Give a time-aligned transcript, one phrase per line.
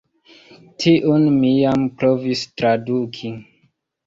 [0.83, 3.33] Tiun mi jam provis traduki.